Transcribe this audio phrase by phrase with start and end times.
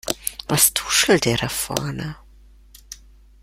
[0.47, 2.15] Was tuschelt ihr da vorne?